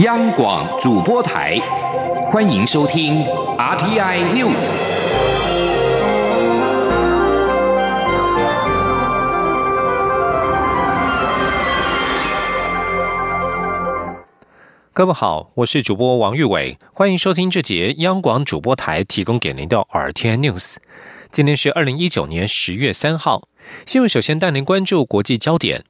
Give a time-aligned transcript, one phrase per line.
[0.00, 1.58] 央广主播台，
[2.24, 3.22] 欢迎收听
[3.58, 4.72] RTI News。
[14.94, 20.76] 各位好，我是主播王玉伟，欢迎收听这节央广主播台提供给您的 RTI News。
[21.30, 23.46] 今天是二零一九年十月三号，
[23.86, 25.84] 新闻首先带您关注国际焦点。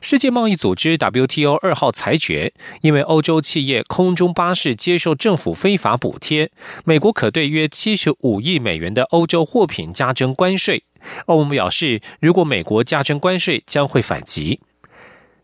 [0.00, 2.52] 世界贸易组织 WTO 二号裁决，
[2.82, 6.50] 因为欧洲企业空中巴士接受政府非法补贴，
[6.84, 10.84] 美国可对约七十五亿美元的欧洲货品加征关税。
[11.26, 14.60] 欧盟表示，如果美国加征关税，将会反击。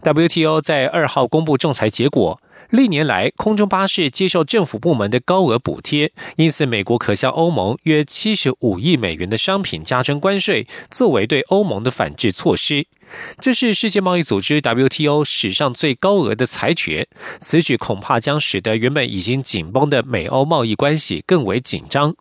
[0.02, 2.40] WTO 在二号公布仲裁结果。
[2.70, 12.86] 历年来，空中巴士接受政府部门的高额补贴，因此美国可向欧盟约七十五亿美元的商品加征关税，作为对欧盟的反制措施。
[13.40, 17.08] 这是世界贸易组织 WTO 史上最高额的裁决，
[17.40, 22.14] 此举恐怕将使得原本已经紧绷的美欧贸易关系更为紧张。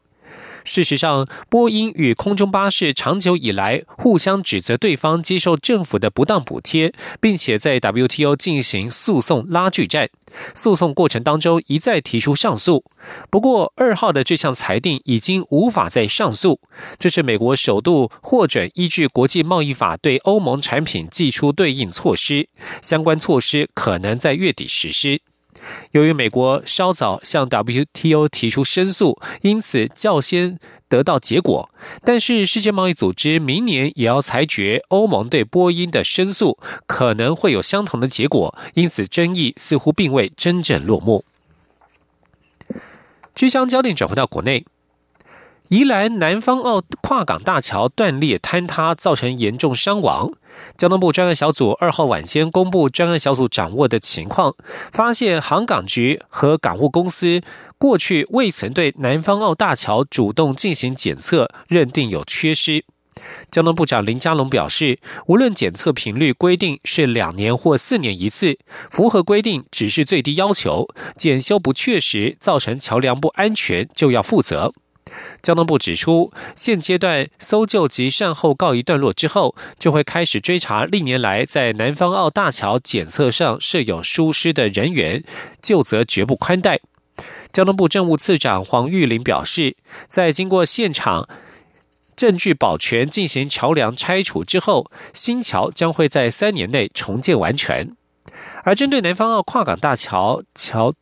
[0.64, 10.10] 事实上，波音与空中巴士长久以来互相指责对方接受政府的不当补贴，并且在 WTO 进行诉讼拉锯战。
[10.54, 12.84] 诉讼过程当中一再提出上诉，
[13.32, 16.60] 不过二号的这项裁定已经无法再上诉。
[17.00, 22.48] 这是美国首度获准依据国际贸易法对欧盟产品寄出对应措施，
[22.82, 25.22] 相关措施可能在月底实施。
[25.92, 31.70] 由于美国稍早向 WTO 提出申诉，因此较先得到结果。
[32.04, 41.24] 但是世界贸易组织明年也要裁决欧盟对波音的申诉，可能会有相同的结果，因此争议似乎并未真正落幕。
[43.36, 44.66] 据将焦点转回到国内。
[45.70, 50.32] 宜兰南方澳跨港大桥断裂坍塌，造成严重伤亡。
[50.76, 54.56] 交通部专案小组二号晚间公布专案小组掌握的情况，
[54.92, 57.44] 发现航港局和港务公司
[57.78, 62.84] 过去未曾对南方澳大桥主动进行检测，认定有缺失。
[63.52, 64.98] 交通部长林佳龙表示，
[65.28, 68.58] 无论检测频率规定是两年或四年一次，
[68.90, 74.74] 符合规定只是最低要求，检修不确实，造成桥梁不安全，就要负责。
[75.42, 85.24] 交通部指出，现阶段搜救及善后告一段落之后，就会开始追查历年来在南方澳大桥检测上设有疏失的人员，
[85.62, 86.80] 就责绝不宽待。
[87.52, 89.76] 交通部政务次长黄玉玲表示，
[90.08, 91.28] 在经过现场
[92.16, 97.96] 证据保全进行桥梁拆除之后，新桥将会在三年内重建完成。
[98.64, 100.94] 而针对南方澳跨港大桥桥。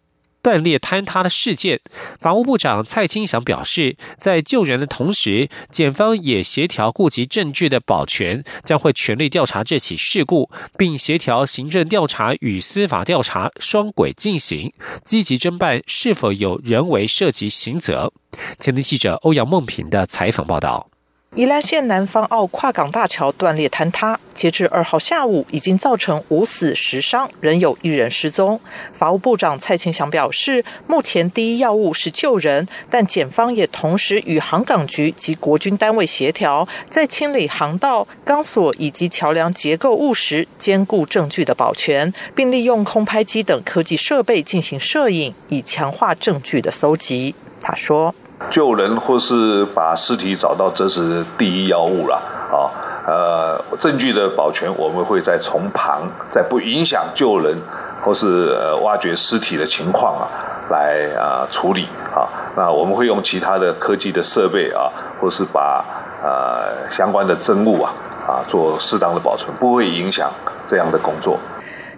[0.42, 1.80] 断裂坍塌的事件，
[2.20, 14.72] 法务部长蔡清祥表示，在救人的同时，检方也协调顾及证据的保全，将会全力调查这起事故，并协调行政调查与司法调查双轨进行，
[15.04, 18.12] 积极侦办是否有人为涉及刑责。
[18.60, 20.90] 前天记者欧阳梦平的采访报道。
[21.36, 28.60] 宜兰县南方澳跨港大桥断裂坍塌，截至二号下午，已经造成五死十伤，仍有一人失踪。
[28.92, 47.36] 法务部长蔡清祥表示，目前第一要务是救人，但检方也同时与航港局及国军单位协调，在清理航道、钢索以及桥梁结构物时，兼顾证据的保全，并利用空拍机等科技设备进行摄影，以强化证据的搜集。
[47.62, 48.16] 他说。
[48.50, 52.16] 救人或是把尸体找到，这是第一要务了
[52.52, 52.70] 啊。
[53.08, 57.58] 呃，证据的保全，我们会在从旁，在不影响救人
[58.02, 60.28] 或是呃挖掘尸体的情况啊，
[60.70, 62.28] 来啊处理啊。
[62.58, 65.86] 那我们会用其他的科技的设备啊，或是把
[66.22, 67.94] 呃相关的证物啊
[68.28, 70.30] 啊做适当的保存，不会影响
[70.68, 71.40] 这样的工作。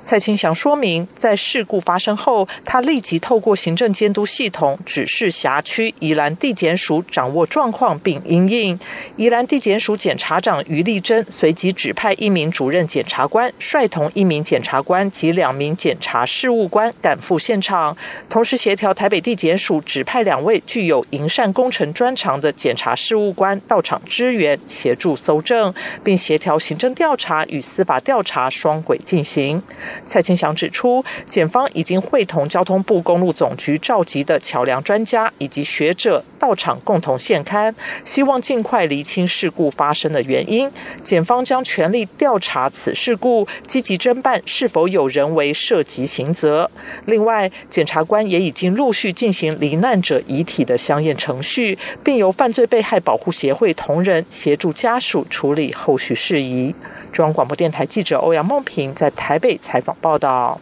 [0.02, 8.80] 蔡清祥说明，在事故发生后，他立即透过行政监督系统指示辖区宜兰地检署掌握状况并应应。
[9.18, 17.96] 宜兰地检署检察长于丽珍随即指派一名主任检察官，率同一名检察官及两名检察事务官赶赴现场，
[18.30, 25.72] 同时协调台北地检署指派两位具有营善工程专长的检察事务官到场支援协助搜证，
[26.04, 29.62] 并协调行政调查与司法调查双轨进行。
[30.06, 40.72] 蔡清祥指出，检方已经会同交通部公路总局召集的桥梁专家以及学者到场共同现勘，希望尽快厘清事故发生的原因。
[41.04, 46.70] 检方将全力调查此事故，积极侦办是否有人为涉及刑责。
[47.06, 56.74] 另外，检察官也已经陆续进行罹难者遗体的相验程序，并由犯罪被害保护协会同仁协助家属处理后续事宜。
[57.12, 60.60] 中央广播电台记者欧阳梦平在台北采访报道。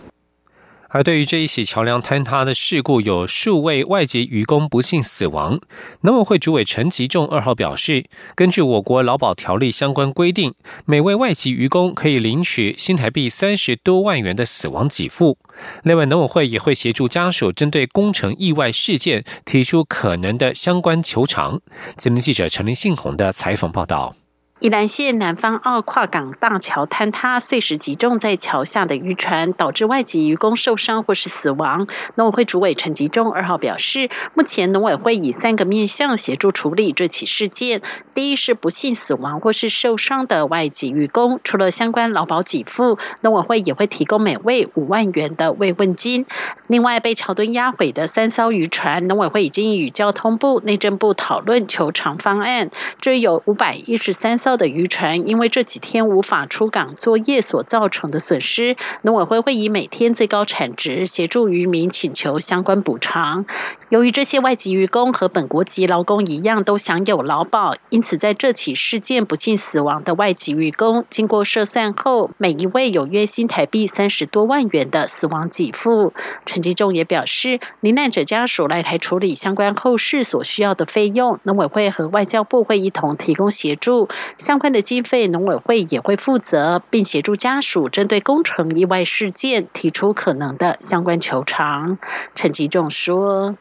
[0.90, 5.60] 而对于这一起桥梁坍塌的事故，有数位外籍渔工不幸死亡。
[6.02, 8.06] 农委会主委陈吉仲二号表示，
[8.36, 10.54] 根据我国劳保条例相关规定，
[10.86, 15.38] 每位外籍渔工可以领取新台币三十多万元的死亡给付。
[15.84, 21.60] 另外，农委会也会协助家属针对工程意外事件提出可能的相关求偿。
[21.98, 24.16] 吉林记者陈林信宏的采访报道。
[24.60, 31.86] 宜兰县南方澳跨港大桥坍塌，碎石击中在桥下的渔船，导致外籍渔工受伤或是死亡。
[32.16, 37.84] 农委会主委陈吉仲二号表示，目前农委会以三个面向协助处理这起事件：
[38.16, 46.26] 第一是不幸死亡或是受伤的外籍渔工，除了相关劳保给付，农委会也会提供每位五万元的慰问金。
[46.66, 54.47] 另外，被桥墩压毁的三艘渔船，农委会已经与交通部、内政部讨论求偿方案，这有五百一十三艘。
[54.48, 63.46] 到的渔船因为这几天无法出港作业所造成的损失，农委会会以每天最高产值协助渔民请求相关补偿。
[63.90, 76.12] 由于这些外籍渔工和本国籍劳工一样都享有劳保，因此在这起事件不幸死亡的外籍渔工，经过设算后，每一位有约新台币三十多万元的死亡给付。
[76.46, 84.10] 陈吉仲也表示，罹难者家属来台处理相关后事所需要的费用，农委会和外交部会一同提供协助。
[84.38, 91.98] 相关的经费，农委会也会负责，并协助家属针对工程意外事件提出可能的相关求偿。
[92.36, 93.56] 陈吉仲说。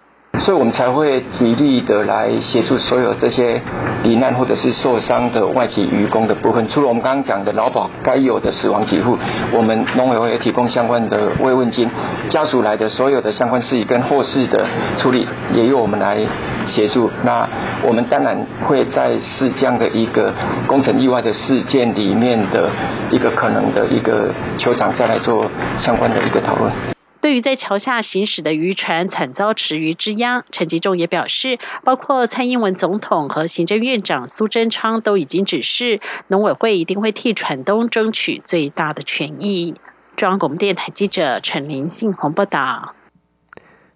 [0.47, 3.61] 所以我们才会极力的来协助所有这些
[4.05, 6.69] 罹难或者是受伤的外籍渔工的部分。
[6.69, 9.19] 除了我们刚刚讲的劳保该有的死亡给付，
[9.53, 11.91] 我们农委会也提供相关的慰问金。
[12.31, 14.65] 家属来的所有的相关事宜跟后事的
[14.99, 16.25] 处理，也由我们来
[16.69, 17.11] 协助。
[17.25, 17.49] 那
[17.83, 18.39] 我们当然
[18.69, 20.33] 会在是这样的一个
[20.69, 22.71] 工程意外的事件里面的
[23.11, 24.29] 一个可能的一个
[24.59, 25.51] 球场，再来做
[25.81, 26.96] 相关的一个讨论。
[27.26, 39.75] 对于在桥下行驶的渔船惨遭池鱼之殃，陈吉仲也表示，包括蔡英文总统和行政院长苏贞昌都已经指示，农委会一定会替船东争取最大的权益。
[40.14, 42.94] 中央广播电台记者陈林信宏报道。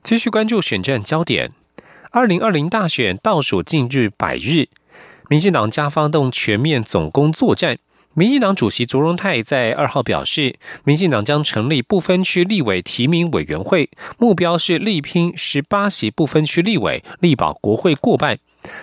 [0.03, 1.53] 继续关注选战焦点，
[2.11, 4.67] 二零二零大选倒数近日百日，
[5.29, 7.79] 民进党加发动全面总攻作战。
[8.15, 18.39] 民进党主席卓荣泰在二号表示，民进党将成立不分区立委提名委员会，目标是力拼十八席不分区立委，力保国会过半。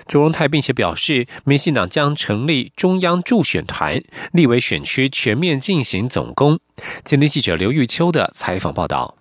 [0.07, 4.01] 卓荣泰并且表示，民进党将成立中央助选团，
[4.31, 6.57] 立委选区全面进行总攻。
[7.03, 9.17] 今天记者刘玉秋的采访报道。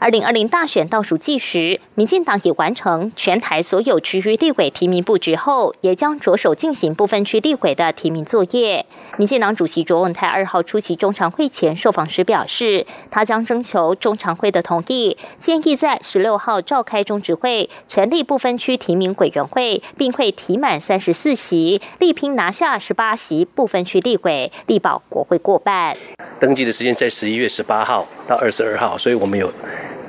[0.00, 8.86] 二零二零大选倒数计时，民进党已完成全台所有区域立委提名布局后，也将着手进行部分区立委的提名作业。
[9.18, 25.94] 民进党主席卓文泰二号出席中常会前受访时表示，他将征求中常会的同意，建议在十六号召开中执会，成立部分区提名委员会，并会提满三十四席，力拼拿下十八席部分区立委，力保国会过半。
[26.40, 29.52] 登记的时间在十一月十八号到二十二号，所以我们有。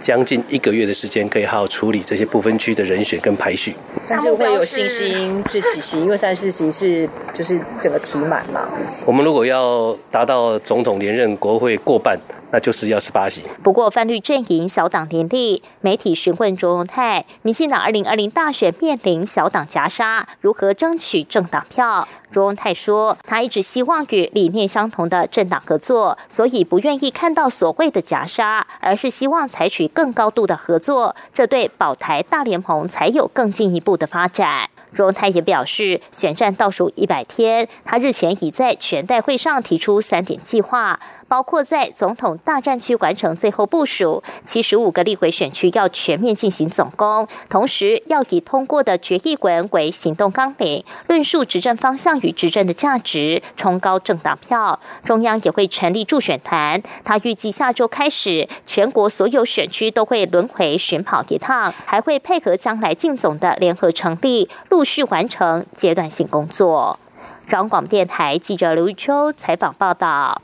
[0.01, 3.75] 将近一个月的时间，可以好好处理这些不分区的人选跟排序。
[4.09, 6.01] 但是会有信心是几席？
[6.01, 8.68] 因为三十四席是就是整个提满嘛。
[9.06, 12.19] 我们如果要达到总统连任，国会过半。
[12.53, 13.42] 那就是要十八席。
[13.63, 22.06] 不过泛绿阵营小党连立，媒体询问卓荣泰，民进党二零二零大选面临小党夹杀，如何争取政党票？
[22.30, 34.69] 卓荣泰说，他一直希望与理念相同的政党合作，所以不愿意看到所谓的夹杀，而是希望采取更高度的合作，这对保台大联盟才有更进一步的发展。
[34.94, 54.78] 卓荣泰也表示，选战倒数一百天，他日前已在全代会上提出三点计划，包括在总统大战区完成最后部署，七十五个立委选区要全面进行总攻，同时要以通过的决议文为行动纲领，论述执政方向与执政的价值，冲高政党票。
[55.06, 64.50] 中央也会成立助选团，他预计下周开始，全国所有选区都会轮回巡跑一趟，还会配合将来进总的联合成立。
[64.69, 67.00] 陆续完成阶段性工作。
[67.47, 70.42] 中广电台记者刘玉秋采访报道。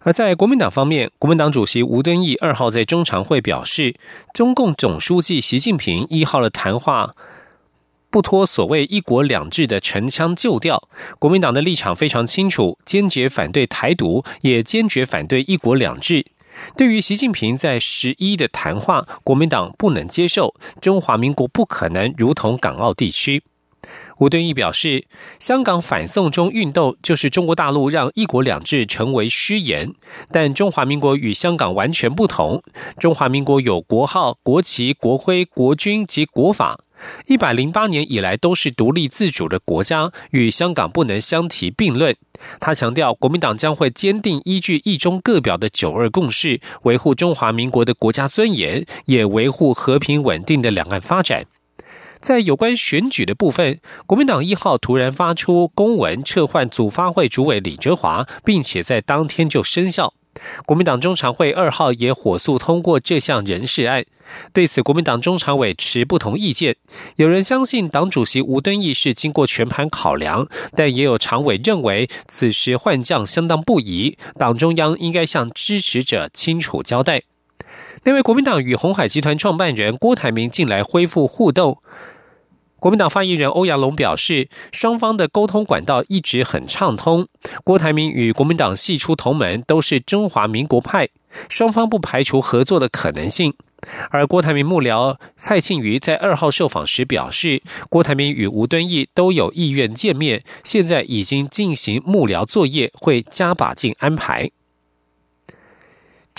[0.00, 3.94] 而在国民党方面，国民党主席吴敦义二号在中常会表示，
[4.32, 7.14] 中共总书记习近平一号的谈话
[8.08, 10.88] 不脱所谓“一国两制”的陈腔旧调。
[11.18, 16.24] 国民党的立场非常清楚，坚决反对台独，也坚决反对“一国两制”。
[16.76, 20.54] 对于习近平在十一的谈话，国民党不能接受。
[20.80, 23.42] 中华民国不可能如同港澳地区。
[24.18, 25.06] 吴敦义表示，
[25.40, 29.94] 香港反送中运动就是中国大陆让“一国两制”成为虚言，
[30.30, 32.62] 但中华民国与香港完全不同。
[32.98, 36.78] 中华民国有国号、国旗、国徽、国军及国法，
[37.26, 42.16] 一百零八年以来都是独立自主的国家，与香港不能相提并论。
[42.58, 51.44] 他强调，国民党将会坚定依据“一中各表”的“九二共识”，维护中华民国的国家尊严，也维护和平稳定的两岸发展。
[52.20, 60.12] 在有关选举的部分，国民党一号突然发出公文撤换组发会主委李哲华，并且在当天就生效。
[60.64, 64.04] 国民党中常会二号也火速通过这项人事案。
[64.52, 66.76] 对此，国民党中常委持不同意见。
[67.16, 70.46] 有人相信党主席吴敦义是经过全盘考量，
[70.76, 77.22] 但也有常委认为此时换将相当不宜，党中央应该向支持者清楚交代。
[78.04, 81.82] 那位国民党与红海集团创办人郭台铭近来恢复互动。
[82.80, 87.28] 国民党发言人欧阳龙表示，双方的沟通管道一直很畅通。
[87.62, 91.10] 郭台铭与国民党系出同门，都是中华民国派，
[91.50, 93.52] 双方不排除合作的可能性。
[94.10, 104.50] 而郭台铭幕僚蔡庆瑜在二号受访时表示，郭台铭与吴敦义都有意愿见面，现在已经进行幕僚作业，会加把劲安排。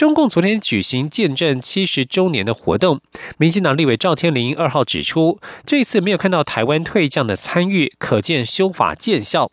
[0.02, 3.02] 中共昨天举行见证七十周年的活动，
[3.38, 9.52] 民进党立委赵天麟二号指出，这次没有看到台湾退将的参与，可见修法见效。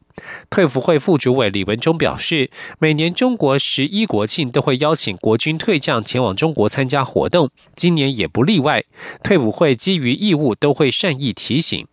[0.48, 8.82] 退伍会副主委李文忠表示，每年中国十一国庆都会邀请国军退将前往中国参加活动，今年也不例外。
[9.22, 11.86] 退伍会基于义务，都会善意提醒。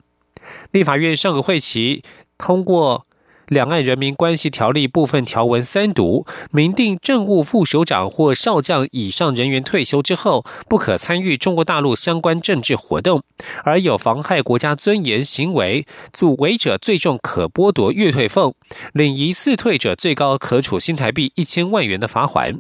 [0.72, 2.04] 立法院上个会期
[2.38, 3.00] 通过。
[3.48, 13.24] 《两岸人民关系条例》部分条文三读，明定政务副首长或少将以上人员退休之后，不可参与中国大陆相关政治活动，
[13.64, 18.56] 而有妨害国家尊严行为，阻违者最重可剥夺月退俸，
[18.94, 22.60] 领一次退者最高可处新台币一千万元的罚款。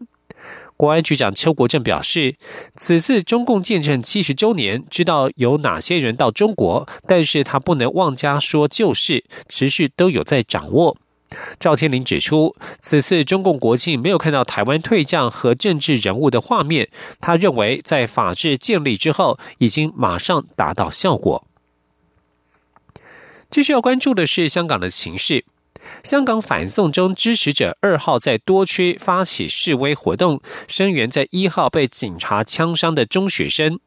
[0.77, 2.35] 国安局长邱国正表示，
[2.75, 10.97] 此次中共建政七十周年，知道有哪些人到中国，但是他不能妄加说旧事，持续都有在掌握。
[11.59, 16.89] 赵天林指出，此次中共国庆没有看到台湾退将和政治人物的画面，
[17.19, 21.47] 他认为在法治建立之后，已经马上达到效果。
[23.49, 25.45] 继续要关注的是香港的情势。
[26.03, 33.79] 香港反送中支持者二号在多区发起示威活动，声援在一号被警察枪伤的中学生。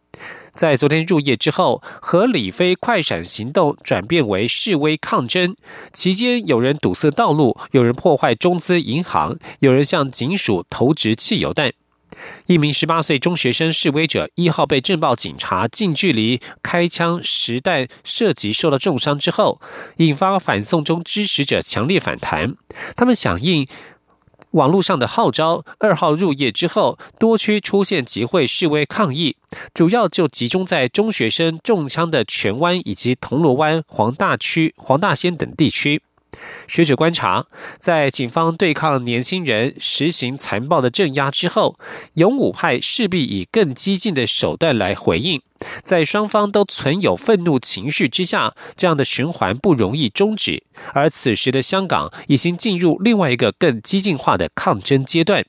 [0.53, 5.55] 在昨天入夜之后，和李飞快闪行动转变为示威抗争，
[5.93, 11.73] 期间有人堵塞道路，有人破坏中资银行，有人向警署投掷汽油弹。
[12.47, 19.61] 一名十八岁中学生示威者一号被镇暴警察近距离开枪实弹射击，受到重伤之后，
[19.97, 22.55] 引发反送中支持者强烈反弹。
[22.97, 23.67] 他们响应
[24.53, 29.37] 网络上的号召，二号入夜之后，多区出现集会示威抗议，
[29.75, 36.03] 主要就集中在中学生中枪的荃湾以及铜锣湾、黄大区、黄大仙等地区。
[36.67, 37.47] 学者观察，
[37.79, 41.79] 在警方对抗年轻人实行残暴的镇压之后，
[42.15, 45.41] 勇武派势必以更激进的手段来回应。
[45.83, 50.63] 在双方都存有愤怒情绪之下，这样的循环不容易终止。
[50.93, 55.45] 而此时的香港已经进入另外一个更激进化的抗争阶段。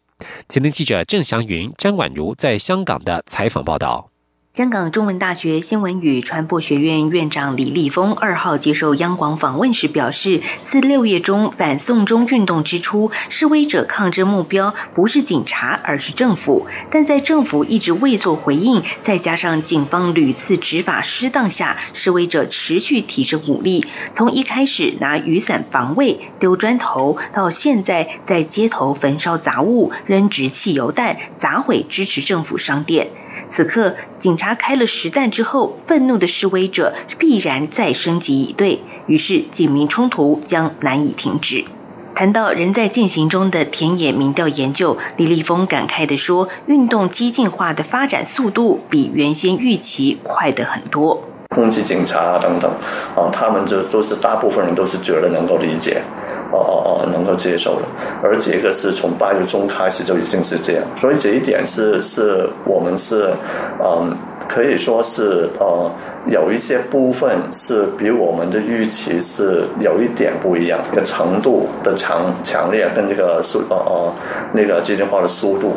[0.49, 4.09] 前天记者郑祥云、张婉如在香港的采访报道。
[4.51, 16.65] 香港中文大学新闻与传播学院院长李立峰二号接受央广访问时表示，自六月中反送中运动之初，示威者抗争目标不是警察，而是政府。
[16.89, 23.85] 但在政府一直未做回应，再加上警方屡次执法失当下，示威者持续提升武力。
[24.13, 33.09] 从一开始拿雨伞防卫、丢砖头，到现在在街头焚烧杂物、扔掷汽油弹、砸毁支持政府商店。
[33.49, 41.65] 此刻，警察开了实弹之后，愤怒的示威者必然再升级一对，于是警民冲突将难以停止。
[42.13, 51.23] 谈到仍在进行中的田野民调研究，李立峰感慨地说：“运动激进化的发展速度比原先预期快得很多。
[51.55, 52.69] 攻击警察等等，
[53.15, 56.03] 啊，他们就都是大部分人都是觉得能够理解。”
[56.51, 57.81] 哦哦哦，能够接受的，
[58.23, 63.31] 而这个是从八月中开始就已经是这样，所以这一点是是我们是，
[63.79, 64.15] 嗯，
[64.47, 65.91] 可以说是呃，
[66.27, 74.13] 有一些部分是比我们的预期是有一点不一样，这个程度的强强烈跟这个速呃呃
[74.53, 75.73] 那个接近化的速度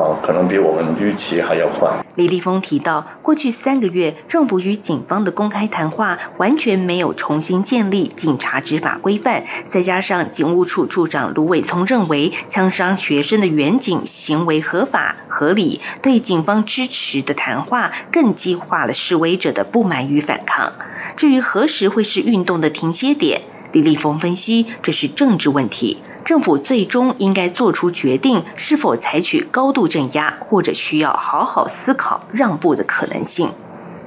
[0.00, 1.90] 啊，可能比我们预期还要快。
[2.14, 20.72] 李立峰提到，过去三个月政府与警方的公开谈话完全没有重新建立警察执法规范，再加上警务处处长卢伟聪认为枪伤学生的远警行为合法合理，对警方支持的谈话更激化了示威者的不满与反抗。
[21.16, 23.42] 至于何时会是运动的停歇点？
[23.72, 25.96] 李立峰分析，这是政治问题，
[26.32, 33.50] 政府最终应该做出决定，是否采取高度镇压，或者需要好好思考让步的可能性。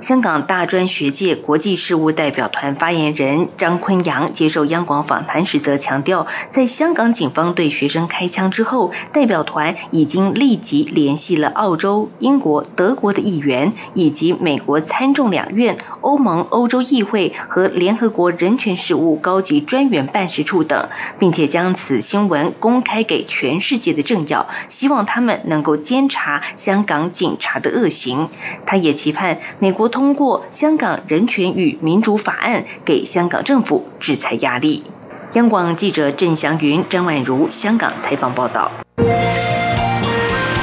[0.05, 28.29] 香港大专学界国际事务代表团发言人张坤阳接受央广访谈时则强调，在香港警方对学生开枪之后，代表团已经立即联系了澳洲、英国、德国的议员，以及美国参众两院、欧盟、欧洲议会和联合国人权事务高级专员办事处等，并且将此新闻公开给全世界的政要，希望他们能够监察香港警察的恶行。
[28.67, 29.89] 他也期盼美国。
[29.95, 34.83] 通过《香港人权与民主法案》给香港政府制裁压力。
[35.31, 38.69] 央广记者郑祥云、张婉如香港采访报道。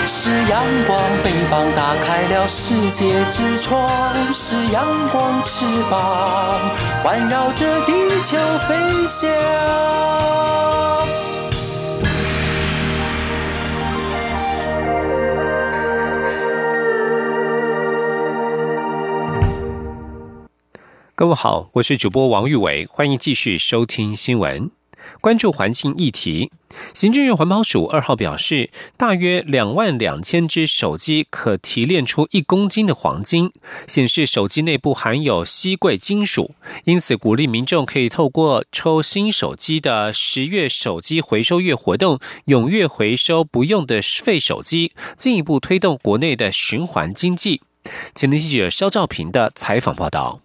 [0.05, 3.89] 是阳光，翅膀打开了世界之窗；
[4.35, 6.61] 是阳光，翅膀
[7.03, 7.93] 环绕着地
[8.27, 8.37] 球
[8.69, 8.77] 飞
[9.09, 9.31] 翔。
[21.23, 24.73] 各位好，我是主播王玉伟，欢迎继续收听新闻，
[25.21, 26.51] 关注环境议题。
[26.93, 33.53] 行政院环保署二号表示，大约两万两千只手机可提炼出一公斤的黄金，
[33.87, 47.61] 显示手机内部含有稀贵金属，因此鼓励民众可以透过抽新手机的十月手机回收月活动，踊跃回收不用的废手机，进一步推动国内的循环经济。
[48.13, 50.41] 前天记者肖兆平的采访报道。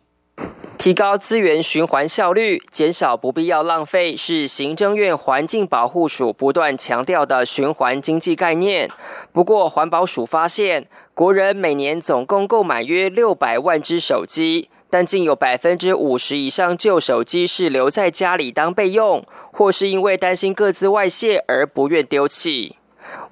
[0.78, 8.88] 提高资源循环效率，减少不必要浪费，是行政院环境保护署不断强调的循环经济概念。
[9.34, 22.76] 不过，环保署发现，国人每年总共购买约六百万只手机，但竟有百分之五十以上旧手机是留在家里当备用，或是因为担心各自外泄而不愿丢弃。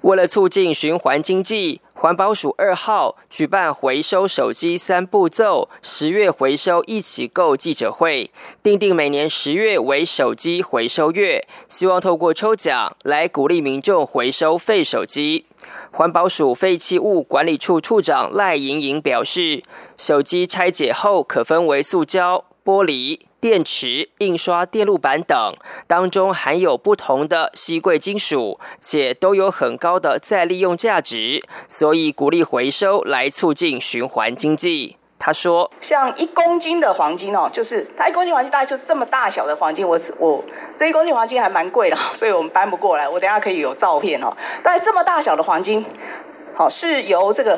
[0.00, 1.80] 为了促进循环经济。
[1.98, 8.30] 环保署二号举办回收手机三步骤，十月回收一起购记者会，
[8.62, 15.46] 定定每年十月为手机回收月，希望透过抽奖来鼓励民众回收废手机。
[15.90, 19.62] 环保署废弃物管理处处长赖莹莹表示，
[19.96, 23.20] 手机拆解后可分为塑胶、玻璃。
[23.46, 25.54] 电池、印刷电路板等
[25.86, 34.96] 当中含有不同的稀贵金属，且都有很高的再利用价值，所以鼓励回收来促进循环经济。
[35.16, 40.44] 他说：“像一公斤的黄金哦，就是它一公斤黄金大概就这么大小的黄金，我我
[40.76, 43.08] 这一公斤黄金还蛮贵的，所以我们搬不过来。
[43.08, 45.84] 我等下可以有照片哦，大概这么大小的黄金，
[46.56, 47.56] 好是由这个。”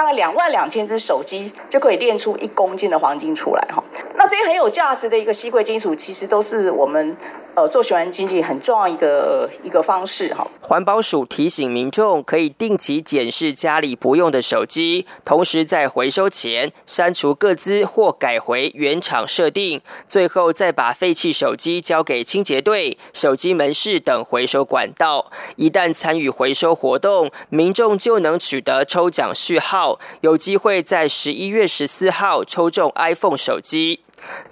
[0.00, 3.84] 大概两万两千只手机就可以炼出一公斤的黄金出来哈，
[4.14, 7.14] 那这些很有价值的一个稀贵金属，其实都是我们。
[7.54, 10.46] 呃，做循环经济很重要一个一个方式哈。
[10.60, 25.30] 环保署提醒民众，可以定期检视家里不用的手机，同时在回收前删除各资或改回原厂设定，最后再把废弃手机交给清洁队、手机门市等回收管道。
[25.56, 34.00] 一旦参与回收活动，民众就能取得抽奖序号，有机会在十一月十四号抽中 iPhone 手机。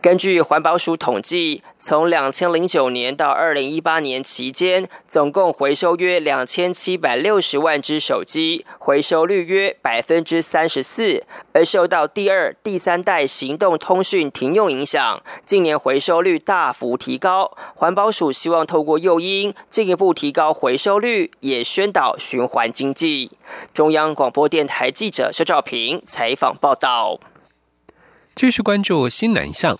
[0.00, 11.24] 根据环保署统计，从两千零九年到二零一八年期间，总共回收约两千七百六十万只手机，回收率约百分之三十四。
[11.52, 17.56] 而受到第二、第三代行动通讯停用影响，近年回收率大幅提高。
[17.74, 23.32] 环保署希望透过诱因，进一步提高回收率，也宣导循环经济。
[23.74, 27.18] 中央广播电台记者肖兆平采访报道。
[28.38, 29.76] 继续关注新南向，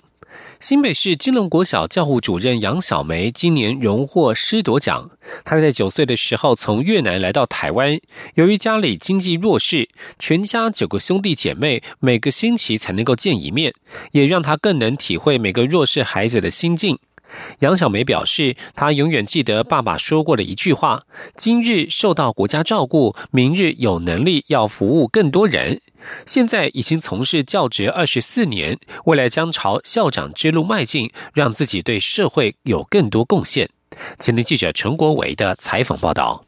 [0.59, 5.09] 新北市金龙国小教务主任杨小梅今年荣获师铎奖。
[5.45, 8.01] 她在九岁的时候从越南来到台湾，
[8.35, 13.73] 由于家里经济弱势，全家九个兄弟姐妹每个星期才能够见一面，
[14.11, 16.99] 也让她更能体会每个弱势孩子的心境。
[17.61, 21.05] 杨小梅表示，她永远记得爸爸说过的一句话
[21.39, 25.81] ：“今日受到国家照顾，明日有能力要服务更多人。”
[26.27, 33.69] 现在已经从事教职二十四年，未来将朝校长之路迈进，让自己对社会有更多贡献。
[34.19, 36.48] 前天记者陈国伟的采访报道。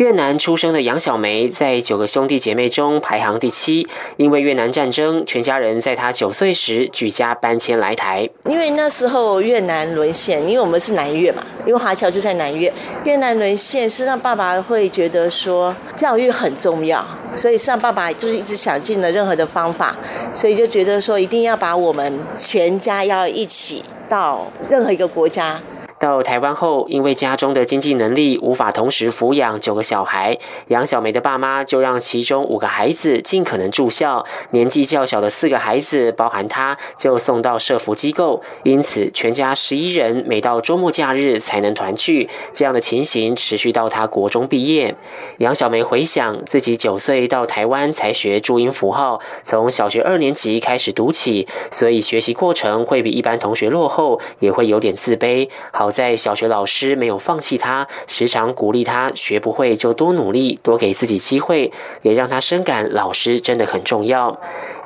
[0.00, 3.86] 越南出生的杨小梅在九个兄弟姐妹中排行第七，
[4.16, 8.26] 因为越南战争，全家人在她九岁时举家搬迁来台。
[8.46, 12.72] 因为那时候越南沦陷，因为我们是南越嘛，因为华侨就在南越。
[13.04, 17.04] 越南沦陷是让爸爸会觉得说教育很重要，
[17.36, 19.94] 所以让爸爸就是一直想尽了任何的方法，
[20.34, 25.60] 所以就觉得说一定要把我们全家要一起到任何一个国家。
[26.00, 38.40] 到台湾后，因为家中的经济能力无法同时抚养九个小孩，杨小梅的爸妈就让其中五个孩子尽可能住校，年纪较小的四个孩子，包含她，就送到社福机构。
[38.62, 42.30] 因此，全家十一人每到周末假日才能团聚。
[42.54, 44.96] 这样的情形持续到他国中毕业。
[45.36, 55.46] 杨小梅回想自己九岁到台湾才学注音符号，从小学二年级开始读起，所以学习过程会比一般同学落后，也会有点自卑。
[55.70, 55.89] 好。
[55.90, 61.72] 在小学老师没有放弃他，时常鼓励他学不会就多努力，多给自己机会，
[62.02, 64.40] 也让他深感老师真的很重要。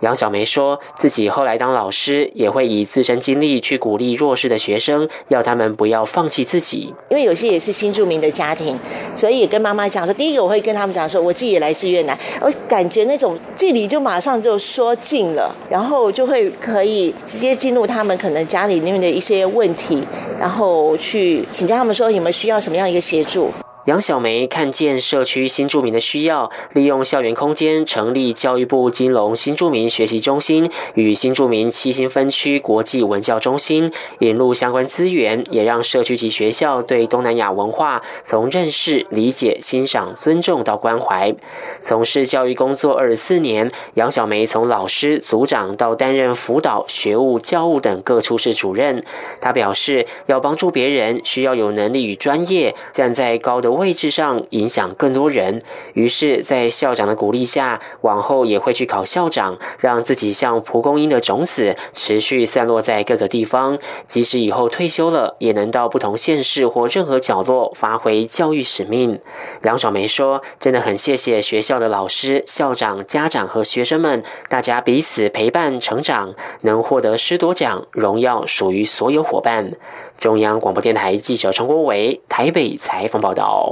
[0.04, 6.92] 杨小梅说自己后来当老师，也会以自身经历去鼓励弱势的学生，要他们不要放弃自己。
[7.08, 8.78] 因为有些也是新住民的家庭，
[9.16, 20.02] 所以也跟妈妈讲说，第一个我会跟他们讲说，我自己也来自越南，我感觉那种距离就马上就说近了，然后就会可以直接进入他们可能家里面的一些问题，
[20.38, 23.50] 然后去请教他们说有没有需要什么样一个协助。
[23.85, 41.35] 杨小梅看见社区新住民的需要，利用校园空间成立教育部金融新住民学习中心与新住民七星分区国际文教中心，引入相关资源，也让社区及学校对东南亚文化从认识、理解、欣赏、尊重到关怀。
[41.83, 49.05] 从事教育工作二十四年，杨小梅从老师、组长到担任辅导、学务、教务等各处室主任。
[49.42, 53.73] 她表示，要帮助别人，需要有能力与专业，站在高的。
[53.74, 55.62] 位置上影响更多人，
[55.94, 63.78] 于是，在校长的鼓励下，往后也会去考校长，让自己像蒲公英的种子持续散落在各个地方。
[64.06, 69.20] 即使以后退休了，也能到不同县市或任何角落发挥教育使命。
[69.62, 79.72] 梁小梅说：“真的很谢谢学校的老师、校长、家长和学生们，大家彼此陪伴成长，能获得师铎奖，荣耀属于所有伙伴。”
[80.20, 83.63] 中央广播电台记者陈国伟台北采访报道。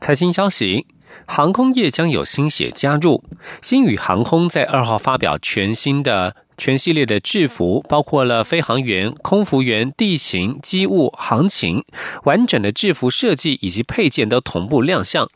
[0.00, 0.86] 财经消息：
[1.26, 3.22] 航空业将有新血加入。
[3.60, 11.84] 星宇航空在二号发表全新的全系列的制服，包括了飞行员、空服员、地形、机务、航情，
[12.24, 15.28] 完整的制服设计以及配件都同步亮相。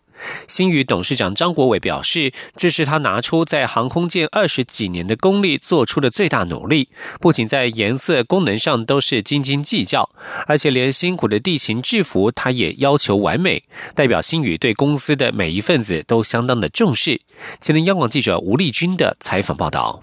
[0.49, 6.89] 新宇董事长张国伟表示，这是他拿出在航空界二十几年的功力做出的最大努力，
[7.21, 10.09] 不仅在颜色、功能上都是斤斤计较，
[10.47, 13.63] 而且连辛苦的地形制服他也要求完美。
[13.95, 17.21] 代表新宇对公司的每一份子都相当的重视。
[17.61, 20.03] 前天央广记者吴丽君的采访报道。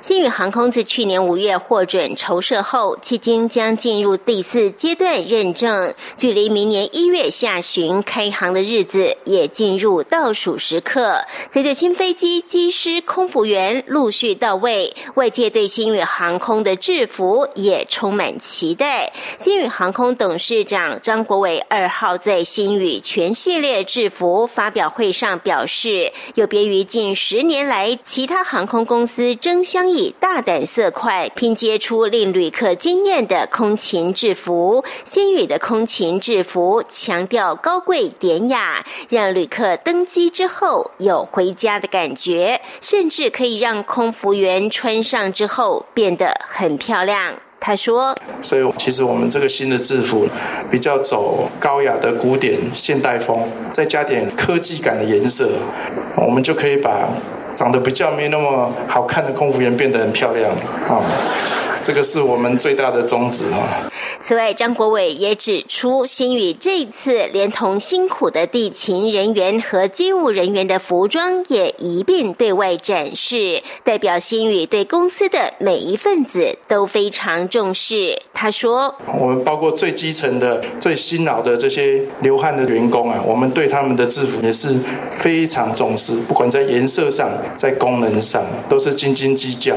[0.00, 11.24] 新宇航空自去年五月获准筹设后，迄今将进入第四阶段认证，距离明年一月下旬开航的日子也进入倒数时刻。
[11.48, 19.12] 随着新飞机、机师、空服员陆续到位，外界对新宇航空的制服也充满期待。
[19.38, 29.61] 新宇航空董事长张国伟二号在新宇全系列制服发表会上表示，有别于近十年来其他航空公司争。
[29.62, 47.34] 相以大胆色块拼接出令旅客惊艳的空勤制服，新宇的空勤制服强调高贵典雅，让旅客登机之后有回家的感觉，甚至可以让空服员穿上之后变得很漂亮。
[47.64, 50.26] 他说：“所以其实我们这个新的制服
[50.68, 55.48] 比较走高雅的古典现代风，再加点科技感的颜色，
[56.16, 57.08] 我们就可以把。”
[57.54, 60.50] 长得比较没那么好看的空服员变得很漂亮
[60.88, 61.02] 啊。
[61.82, 63.90] 这个是我们最大的宗旨啊。
[64.20, 78.16] 此外，张国伟也指出，新宇这次连同辛苦的地勤人员和机务人员的服装也一并对外展示，代表新宇对公司的每一份子都非常重视。
[78.32, 84.68] 他说：“我们包括最基层的、最辛劳的这些流汗的员工啊，我们对他们的制服也是
[85.16, 89.76] 非常重视，不管在颜色上、在功能上，都是斤斤计较。”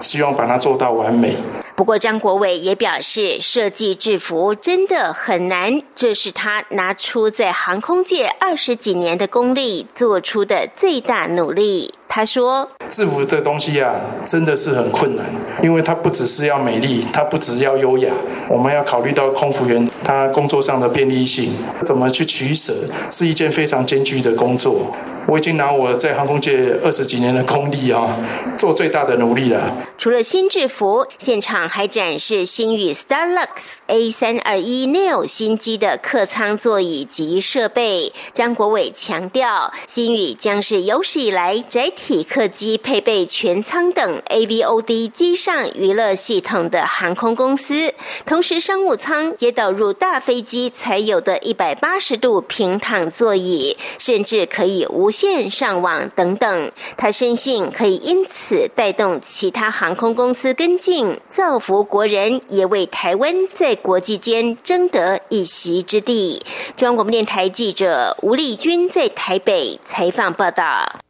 [0.00, 1.36] 希望把它做到完美。
[1.76, 11.94] 不过，张国伟也表示，设计制服真的很难，这是他拿出在航空界二十几年的功力做出的最大努力。
[12.12, 13.94] 他说：“制服的东西啊，
[14.26, 15.24] 真的是很困难，
[15.62, 18.12] 因为它不只是要美丽，它不只要优雅，
[18.48, 22.74] 我们要考虑到空服员他工作上的便利性，怎么去取舍，
[23.12, 24.92] 是一件非常艰巨的工作。
[25.26, 28.16] 我已经拿我在航空界二十几年的功力啊，
[28.58, 38.10] 做最大的努力了。”除了新制服，现场还展示新宇 Starlux A 三二一 Neo 新机的客舱座椅及设备。
[38.32, 47.92] 张国伟强调，新宇将是有史以来载体体客机配备全舱等 AVOD 机上娱乐系统的航空公司，
[48.24, 56.72] 同时商务舱也导入大飞机才有的一百八十度平躺座椅，甚至可以无线上网等等。
[56.96, 66.40] 他深信可以因此带动其他航空公司跟进，造福国人，也为台湾在国际间争得一席之地。
[66.78, 71.00] 中央广播电台记者吴丽君在台北采访报道。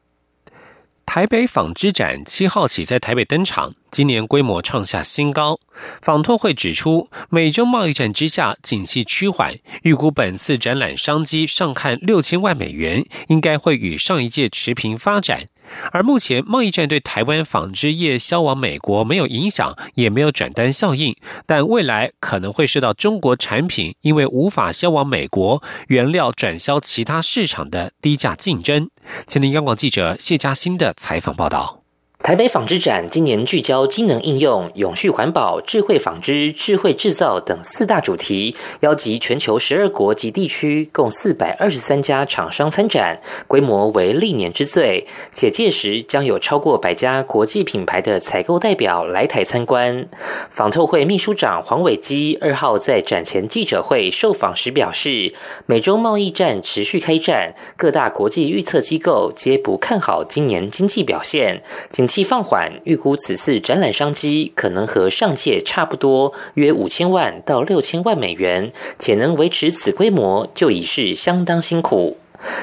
[1.12, 5.58] 台北纺织展七号起在台北登场，今年规模创下新高。
[6.00, 15.48] 纺托会指出，美中贸易战之下，景气趋缓，预估本次展览商机上看六千万美元，应该会与上一届持平发展。
[15.92, 21.14] 而目前贸易战对台湾纺织业销往美国没有影响，也没有转单效应，
[21.46, 28.90] 但未来可能会受到中国产品因为无法销往美国，原料转销其他市场的低价竞争。
[29.26, 31.79] 前天央广记者谢佳欣的采访报道。
[32.22, 45.06] 台北纺织展今年聚焦机能应用、永续环保、智慧纺织、智慧制造等四大主题，邀集全球十二国及地区共四百二十三家厂商参展，规模为历年之最。
[45.32, 50.06] 且届时将有超过百家国际品牌的采购代表来台参观。
[50.50, 55.32] 纺透会秘书长黄伟基二号在展前记者会受访时表示，
[55.64, 61.62] 美洲贸易战持续开战，各大国际预测机构皆不看好今年经济表现。
[61.90, 72.16] 今气放缓，预估此次展览商机可能和上届差不多，约五千万到六千万美元，且能维持此规模就已是相当辛苦。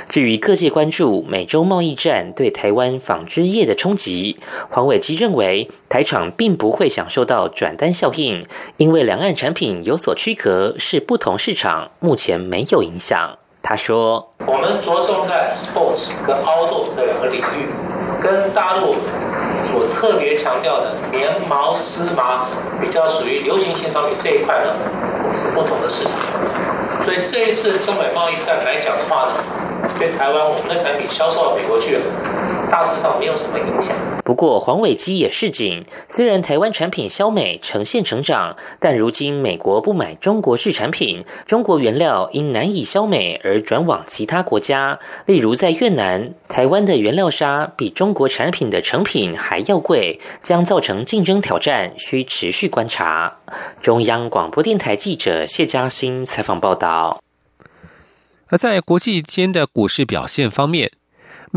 [0.10, 4.36] 至于各界关注美洲贸易战对台湾纺织业的冲击，
[4.70, 13.38] 黄伟基认为台厂并不会享受到转单效应，因为两岸产品有所区隔，是不同市场，目前没有影响。
[13.62, 17.68] 他说：“我们着重在 sports 跟 outdoor 这两个领域，
[18.24, 18.96] 跟大陆。”
[19.98, 22.46] 特别强调的棉毛丝麻，
[22.80, 24.72] 比较属于流行性商品这一块呢，
[25.36, 26.14] 是不同的市场。
[27.04, 29.34] 所以这一次中美贸易战来讲的话呢，
[29.98, 31.98] 对台湾我们的产品销售到美国去。
[32.70, 33.96] 大致上没有什么影响。
[34.28, 45.00] 不过黄伟基也示警，虽然台湾产品销美呈现成长，但如今美国不买中国制产品，中国原料因难以销美而转往其他国家。
[45.28, 53.38] 例如在越南，台湾的原料砂比中国产品的成品还要贵，将造成竞争挑战，需持续观察。
[53.82, 57.24] 中央广播电台记者谢嘉欣采访报道。
[58.50, 60.92] 而在国际间的股市表现方面。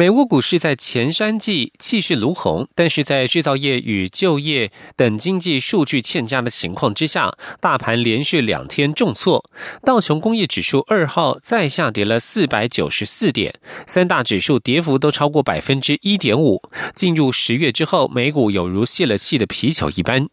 [0.01, 9.51] 美国股市在前三季气势如虹，但是在制造业与就业等经济数据欠佳的情况之下，大盘连续两天重挫。
[9.85, 13.55] 道琼工业指数二号再下跌了四百九十四点，
[13.87, 16.63] 三大指数跌幅都超过百分之一点五。
[16.95, 20.27] 进入十月之后，美股有如泄了气的皮球一般。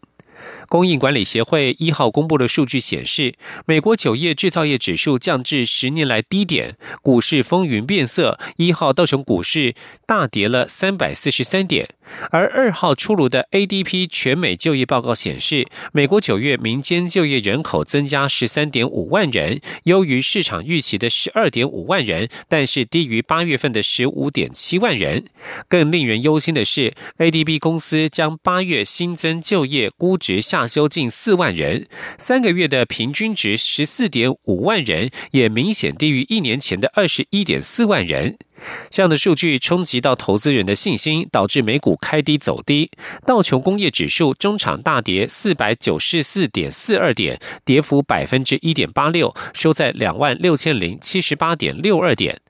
[0.68, 3.34] 供应管理协会一号公布的数据显示，
[3.66, 8.38] 美国九月制造业指数降至十年来低点，股市风云变色。
[8.56, 9.74] 一号道琼股市
[10.06, 11.88] 大跌了三百四十三点，
[12.30, 25.24] 而二号出炉的 ADP 全美就业报告显示，美国九月民间就业人口增加十三点五万人，优于市场预期的十二点五万人，但是低于八月份的十五点七万人。
[25.68, 30.37] 更令人忧心的是，ADP 公司将八月新增就业估值。
[30.40, 31.86] 下修近四万人，
[32.18, 38.36] 三个月的平均值十四点五万人，也明显低于一年前的二十一点四万人。
[38.90, 42.90] 这样的数据冲击到投资人的信心，导致美股开低走低。
[43.24, 52.40] 道琼工业指数中场大跌四百九十四点四二点，跌幅百分之一点八六，收在两万六千零七十八点六二点。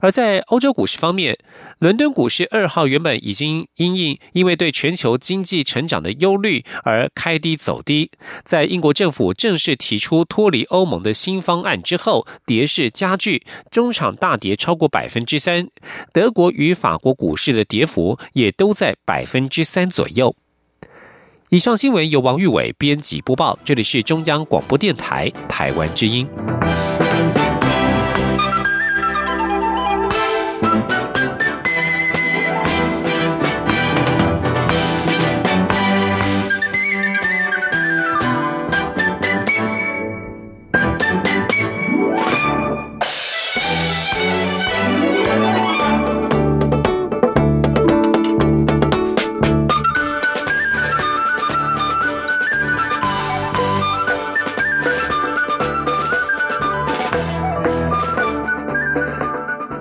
[0.00, 1.38] 而在欧洲股市方面，
[1.78, 8.10] 伦敦股市二号原本已经因应因为对全球经济成长的忧虑而开低走低，
[8.44, 15.68] 在英国政府正式提出脱离欧盟的新方案之后，跌势加剧，中场大跌超过百分之三。
[16.12, 20.34] 德国与法国股市的跌幅也都在百分之三左右。
[21.50, 26.26] 以上新闻由王玉伟编辑播报，这里是中央广播电台台湾之音。